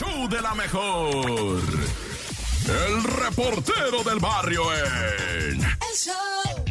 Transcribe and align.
show 0.00 0.28
de 0.28 0.40
la 0.40 0.54
mejor. 0.54 1.60
El 2.86 3.04
reportero 3.04 4.02
del 4.02 4.18
barrio 4.18 4.62
en... 4.72 5.60
El 5.60 5.94
show 5.94 6.64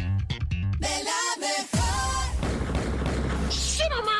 de 0.78 1.04
la 1.04 1.22
mejor. 1.38 2.32
Sí, 3.52 3.82
mamá. 3.88 4.18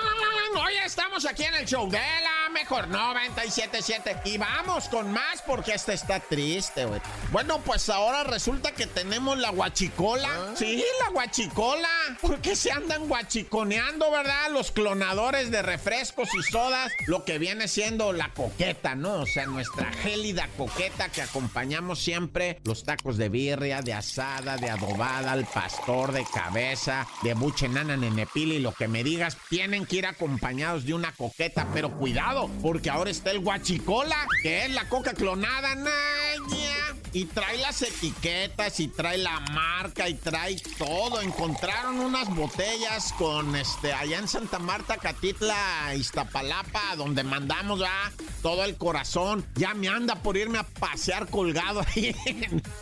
Hoy 0.64 0.74
estamos 0.84 1.24
aquí 1.26 1.42
en 1.42 1.54
el 1.54 1.66
show 1.66 1.90
de 1.90 1.98
la 1.98 2.29
mejor 2.60 2.88
977 2.88 4.16
y 4.26 4.36
vamos 4.36 4.88
con 4.88 5.10
más 5.12 5.42
porque 5.46 5.72
este 5.72 5.94
está 5.94 6.20
triste, 6.20 6.84
güey. 6.84 7.00
Bueno, 7.32 7.58
pues 7.60 7.88
ahora 7.88 8.22
resulta 8.24 8.72
que 8.72 8.86
tenemos 8.86 9.38
la 9.38 9.50
guachicola. 9.50 10.28
Sí, 10.56 10.84
la 11.02 11.10
guachicola. 11.10 11.88
¿Por 12.20 12.40
qué 12.40 12.54
se 12.54 12.70
andan 12.70 13.08
guachiconeando, 13.08 14.10
verdad? 14.10 14.50
Los 14.50 14.72
clonadores 14.72 15.50
de 15.50 15.62
refrescos 15.62 16.28
y 16.34 16.42
sodas, 16.42 16.92
lo 17.06 17.24
que 17.24 17.38
viene 17.38 17.66
siendo 17.66 18.12
la 18.12 18.28
coqueta, 18.34 18.94
¿no? 18.94 19.20
O 19.20 19.26
sea, 19.26 19.46
nuestra 19.46 19.90
gélida 19.92 20.48
coqueta 20.58 21.08
que 21.08 21.22
acompañamos 21.22 21.98
siempre 22.00 22.60
los 22.64 22.84
tacos 22.84 23.16
de 23.16 23.30
birria, 23.30 23.80
de 23.80 23.94
asada, 23.94 24.58
de 24.58 24.68
adobada, 24.68 25.32
al 25.32 25.46
pastor, 25.46 26.12
de 26.12 26.26
cabeza, 26.32 27.06
de 27.22 27.32
buche 27.34 27.68
nana 27.68 27.96
nenepili, 27.96 28.58
lo 28.58 28.72
que 28.72 28.88
me 28.88 29.02
digas, 29.02 29.38
tienen 29.48 29.86
que 29.86 29.96
ir 29.96 30.06
acompañados 30.06 30.84
de 30.84 30.92
una 30.94 31.12
coqueta, 31.12 31.66
pero 31.72 31.90
cuidado, 31.96 32.49
porque 32.62 32.90
ahora 32.90 33.10
está 33.10 33.30
el 33.30 33.40
guachicola, 33.40 34.16
que 34.42 34.64
es 34.66 34.70
la 34.72 34.88
coca 34.88 35.14
clonada, 35.14 35.74
naña. 35.74 36.79
Y 37.12 37.24
trae 37.24 37.58
las 37.58 37.82
etiquetas 37.82 38.78
y 38.78 38.88
trae 38.88 39.18
la 39.18 39.40
marca 39.52 40.08
y 40.08 40.14
trae 40.14 40.56
todo. 40.78 41.20
Encontraron 41.20 41.98
unas 41.98 42.32
botellas 42.34 43.12
con 43.14 43.56
este 43.56 43.92
allá 43.92 44.18
en 44.18 44.28
Santa 44.28 44.58
Marta, 44.58 44.96
Catitla, 44.96 45.94
Iztapalapa, 45.96 46.94
donde 46.96 47.24
mandamos 47.24 47.80
ya 47.80 48.12
todo 48.42 48.64
el 48.64 48.76
corazón. 48.76 49.44
Ya 49.54 49.74
me 49.74 49.88
anda 49.88 50.16
por 50.16 50.36
irme 50.36 50.58
a 50.58 50.62
pasear 50.62 51.28
colgado 51.28 51.84
ahí 51.94 52.14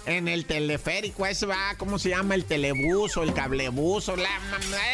en, 0.07 0.29
el 0.29 0.45
teleférico. 0.45 1.27
Ese 1.27 1.47
va, 1.47 1.75
¿cómo 1.79 1.99
se 1.99 2.11
llama? 2.11 2.35
El 2.35 2.45
telebús 2.45 3.17
o 3.17 3.23
el 3.23 3.33
cablebús 3.33 4.09
o 4.09 4.17
la, 4.17 4.29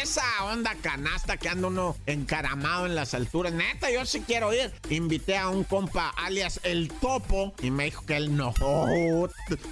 esa 0.01 0.23
onda 0.45 0.75
canasta 0.81 1.37
que 1.37 1.49
anda 1.49 1.67
uno 1.67 1.95
encaramado 2.05 2.85
en 2.85 2.95
las 2.95 3.13
alturas. 3.13 3.53
Neta, 3.53 3.91
yo 3.91 4.05
sí 4.05 4.23
quiero 4.25 4.53
ir. 4.53 4.71
Invité 4.89 5.37
a 5.37 5.49
un 5.49 5.63
compa 5.63 6.09
alias 6.09 6.59
El 6.63 6.87
Topo 6.89 7.53
y 7.61 7.71
me 7.71 7.85
dijo 7.85 8.05
que 8.05 8.15
él 8.15 8.35
no. 8.35 8.53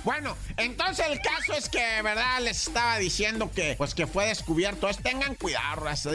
Bueno, 0.03 0.35
entonces 0.57 1.05
el 1.09 1.19
caso 1.19 1.53
es 1.53 1.69
que, 1.69 2.01
¿verdad? 2.01 2.41
Les 2.41 2.67
estaba 2.67 2.97
diciendo 2.97 3.51
que, 3.51 3.75
pues 3.77 3.93
que 3.93 4.07
fue 4.07 4.27
descubierto. 4.27 4.89
Es, 4.89 4.97
tengan 4.97 5.35
cuidado. 5.35 5.63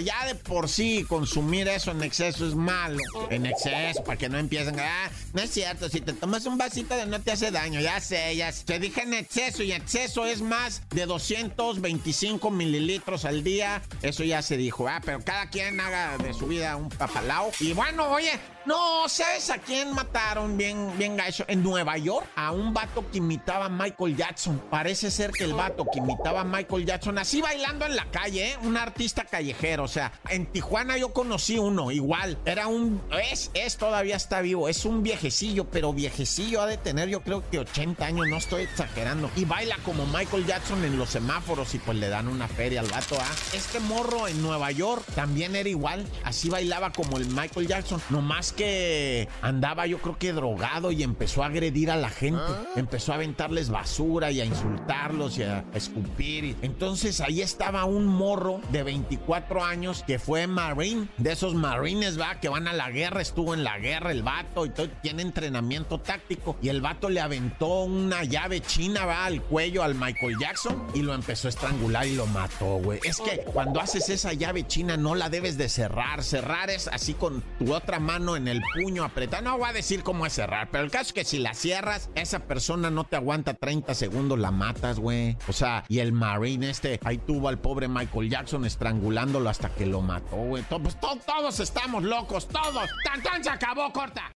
Ya 0.01 0.27
de 0.27 0.35
por 0.35 0.69
sí 0.69 1.05
consumir 1.09 1.69
eso 1.69 1.91
en 1.91 2.03
exceso 2.03 2.47
es 2.47 2.55
malo. 2.55 2.99
En 3.31 3.47
exceso, 3.47 4.05
para 4.05 4.17
que 4.17 4.29
no 4.29 4.39
empiecen. 4.39 4.79
Ah, 4.79 5.11
no 5.33 5.43
es 5.43 5.51
cierto. 5.51 5.89
Si 5.89 6.01
te 6.01 6.13
tomas 6.13 6.47
un 6.47 6.59
vasito 6.59 6.97
de 6.97 7.07
no 7.07 7.21
te 7.21 7.33
hace 7.33 7.51
daño. 7.51 7.81
Ya 7.81 8.01
sé, 8.01 8.37
ya 8.37 8.53
sé. 8.53 8.65
Te 8.65 8.79
dije 8.79 9.03
en 9.03 9.15
exceso 9.15 9.63
y 9.63 9.73
exceso 9.73 10.25
es 10.27 10.41
más 10.41 10.83
de 10.91 11.07
225 11.07 12.51
mililitros 12.51 13.25
al 13.25 13.43
día. 13.43 13.83
Eso 14.03 14.25
ya 14.25 14.43
se 14.43 14.57
dijo, 14.57 14.89
ah, 14.89 15.01
pero 15.05 15.21
cada 15.25 15.51
quien 15.51 15.81
haga 15.81 16.19
de 16.19 16.33
su 16.35 16.47
vida 16.47 16.77
un 16.77 16.89
papalao. 16.89 17.51
Y 17.61 17.73
bueno, 17.73 18.09
oye, 18.11 18.33
no, 18.67 19.09
¿sabes 19.09 19.51
a 19.51 19.59
quién 19.59 19.93
mataron 19.95 20.57
bien, 20.57 20.93
bien 20.99 21.17
gacho? 21.17 21.45
En 21.49 21.63
Nueva 21.63 21.97
York, 21.97 22.27
a 22.37 22.53
un 22.53 22.75
vato 22.75 23.05
que 23.11 23.21
imitaba 23.29 23.67
a 23.67 23.69
Michael 23.69 24.17
Jackson. 24.17 24.63
Parece 24.71 25.11
ser 25.11 25.33
que 25.33 25.45
el 25.45 25.53
vato 25.53 25.85
que 25.93 25.99
imitaba 25.99 26.41
a 26.41 26.45
Michael 26.45 26.87
Jackson, 26.87 27.19
así 27.19 27.43
bailando 27.43 27.85
en 27.85 27.95
la 27.95 28.07
calle, 28.07 28.53
¿eh? 28.53 28.59
Un 28.63 28.79
artista 28.79 29.25
callejero. 29.25 29.85
O 29.85 29.89
sea, 29.89 30.13
en 30.31 30.47
Tijuana 30.47 30.97
yo 30.97 31.13
conocí 31.13 31.59
uno, 31.59 31.91
igual. 31.91 32.39
Era 32.47 32.69
un. 32.69 33.03
Es, 33.31 33.51
es, 33.53 33.77
todavía 33.77 34.17
está 34.17 34.41
vivo. 34.41 34.69
Es 34.69 34.87
un 34.87 35.03
viejecillo, 35.03 35.67
pero 35.67 35.93
viejecillo 35.93 36.63
ha 36.63 36.67
de 36.67 36.79
tener, 36.79 37.11
yo 37.11 37.21
creo 37.21 37.49
que 37.51 37.59
80 37.59 38.07
años, 38.07 38.27
no 38.29 38.39
estoy 38.39 38.63
exagerando. 38.63 39.31
Y 39.37 39.45
baila 39.45 39.77
como 39.85 40.07
Michael 40.07 40.47
Jackson 40.47 40.83
en 40.85 40.99
los 40.99 41.11
semáforos 41.11 41.75
y 41.75 41.79
pues 41.79 41.99
le 41.99 42.09
dan 42.09 42.29
una 42.29 42.49
feria 42.49 42.81
al 42.81 42.89
vato, 42.89 43.19
¿ah? 43.21 43.35
Este 43.53 43.79
morro 43.81 44.27
en 44.27 44.41
Nueva 44.43 44.71
York 44.71 45.05
también 45.15 45.55
era 45.55 45.69
igual. 45.69 46.07
Así 46.25 46.49
bailaba 46.49 46.93
como 46.93 47.19
el 47.19 47.27
Michael 47.27 47.67
Jackson. 47.67 48.01
Nomás 48.09 48.53
que 48.53 49.29
andaba 49.43 49.87
yo 49.87 49.99
creo 49.99 50.17
que 50.19 50.33
drogado 50.33 50.93
y 50.93 51.03
empezó 51.03 51.43
a 51.43 51.47
agredir 51.47 51.91
a 51.91 51.97
la 51.97 52.09
gente. 52.09 52.41
Empezó 52.77 53.13
a 53.13 53.18
aventarles 53.19 53.69
basura 53.71 54.31
y 54.31 54.41
a 54.41 54.45
insultarlos 54.45 55.39
y 55.39 55.43
a 55.43 55.65
escupir. 55.75 56.57
Entonces 56.63 57.21
ahí 57.21 57.43
estaba 57.43 57.85
un 57.85 58.07
morro 58.07 58.61
de 58.71 58.83
24 58.83 59.65
años 59.65 60.05
que 60.07 60.19
fue 60.19 60.47
marine, 60.47 61.09
de 61.19 61.33
esos 61.33 61.55
marines, 61.55 62.19
va, 62.19 62.41
que 62.41 62.49
van 62.49 62.69
a 62.69 62.73
la 62.73 62.91
guerra, 62.91 63.21
estuvo 63.21 63.55
en 63.55 63.65
la 63.65 63.79
guerra 63.79 64.13
el 64.13 64.23
vato 64.23 64.67
y 64.67 64.71
todo, 64.71 64.89
tiene 65.03 65.23
entrenamiento 65.23 65.99
táctico. 65.99 66.57
Y 66.63 66.69
el 66.69 66.81
vato 66.81 67.09
le 67.09 67.21
aventó 67.21 67.83
una 67.83 68.25
llave 68.25 68.61
china, 68.61 69.05
va, 69.05 69.25
al 69.25 69.43
cuello 69.43 69.83
al 69.83 69.95
Michael 69.95 70.37
Jackson 70.39 70.87
y 70.95 71.03
lo 71.03 71.15
empezó 71.15 71.49
a 71.49 71.51
estrangular 71.51 72.07
y 72.07 72.15
lo 72.15 72.27
mató, 72.27 72.77
güey. 72.77 73.01
Es 73.05 73.19
que 73.19 73.39
cuando 73.53 73.81
haces 73.81 74.09
esa 74.09 74.33
llave 74.33 74.67
china 74.67 74.97
no 74.97 75.15
la 75.15 75.29
debes 75.29 75.59
de 75.59 75.69
cerrar. 75.69 76.23
Cerrar 76.23 76.71
es 76.71 76.89
así 76.89 77.15
con 77.15 77.43
tu 77.59 77.75
otra 77.75 77.99
mano 77.99 78.37
en 78.37 78.49
el 78.49 78.63
puño 78.75 79.05
apretado. 79.05 79.43
No 79.43 79.59
voy 79.59 79.71
a 79.71 79.73
decir 79.73 80.03
cómo 80.03 80.27
es 80.27 80.35
cerrar, 80.35 80.69
pero 80.71 80.85
el 80.85 80.91
caso 80.91 81.09
es 81.09 81.13
que 81.13 81.25
si 81.25 81.39
la 81.39 81.55
cierras, 81.55 82.11
esa 82.15 82.41
persona 82.41 82.91
no 82.91 83.05
te 83.09 83.17
aguanta 83.17 83.55
30 83.55 83.95
segundos, 83.95 84.39
la 84.39 84.51
matas, 84.51 84.99
güey. 84.99 85.37
O 85.49 85.53
sea, 85.53 85.85
y 85.89 85.99
el 86.01 86.13
Marine 86.13 86.71
este, 86.71 87.01
ahí 87.05 87.19
tuvo 87.19 87.49
al 87.49 87.59
pobre 87.59 87.89
Michael 87.89 88.31
Jackson 88.31 88.65
estrangulándolo 88.65 89.49
hasta 89.49 89.71
que 89.71 89.87
lo 89.87 90.01
mató, 90.01 90.37
güey. 90.37 90.63
Pues 90.69 90.99
to- 91.01 91.19
todos 91.27 91.61
estamos 91.61 92.03
locos, 92.03 92.47
todos. 92.49 92.89
¡Tan, 93.05 93.23
tan! 93.23 93.43
Se 93.43 93.51
acabó, 93.51 93.93
corta. 93.93 94.33